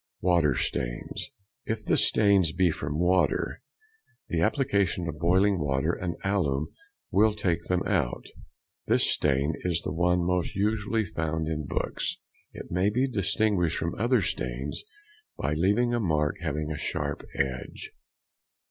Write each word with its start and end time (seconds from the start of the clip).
Water 0.21 0.55
stains.—If 0.55 1.85
the 1.85 1.95
stains 1.95 2.51
be 2.53 2.71
from 2.71 2.97
water, 2.97 3.61
the 4.29 4.41
application 4.41 5.07
of 5.07 5.19
boiling 5.19 5.59
water 5.59 5.93
and 5.93 6.15
alum 6.23 6.69
will 7.11 7.33
take 7.33 7.61
them 7.65 7.83
out. 7.85 8.25
This 8.87 9.07
stain 9.11 9.53
is 9.59 9.81
the 9.83 9.91
one 9.93 10.23
most 10.25 10.55
usually 10.55 11.05
found 11.05 11.47
in 11.47 11.67
books, 11.67 12.17
it 12.51 12.71
may 12.71 12.89
be 12.89 13.07
distinguished 13.07 13.77
from 13.77 13.93
other 13.93 14.21
stains 14.21 14.83
by 15.37 15.53
leaving 15.53 15.93
a 15.93 15.99
mark 15.99 16.37
having 16.41 16.71
a 16.71 16.79
sharp 16.79 17.23
edge. 17.37 17.91